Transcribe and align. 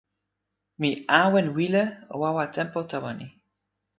mi 0.79 0.89
awen 1.21 1.47
wile 1.55 1.83
wawa 2.21 2.43
tenpo 2.55 2.79
tawa 2.91 3.11
ni. 3.17 3.27